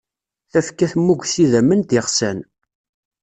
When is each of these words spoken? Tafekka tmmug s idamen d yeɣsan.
Tafekka 0.51 0.87
tmmug 0.91 1.21
s 1.31 1.33
idamen 1.43 1.81
d 1.81 1.89
yeɣsan. 1.95 2.39